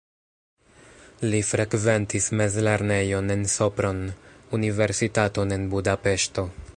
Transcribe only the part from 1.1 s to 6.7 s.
Li frekventis mezlernejon en Sopron, universitaton en Budapeŝto.